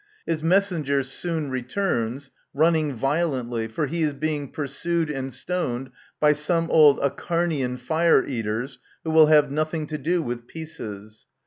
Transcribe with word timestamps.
His 0.25 0.41
messenger 0.41 1.03
soon 1.03 1.51
returns, 1.51 2.31
run 2.55 2.73
ning 2.73 2.93
violently, 2.95 3.67
for 3.67 3.85
he 3.85 4.01
is 4.01 4.15
being 4.15 4.49
pursued 4.51 5.11
and 5.11 5.31
stoned 5.31 5.91
by 6.19 6.33
some 6.33 6.71
old 6.71 6.97
Acharnian 7.03 7.77
fire 7.77 8.25
eaters, 8.25 8.79
who 9.03 9.11
will 9.11 9.27
have 9.27 9.51
nothing 9.51 9.85
to 9.85 9.99
do 9.99 10.23
with 10.23 10.47
peaces. 10.47 11.27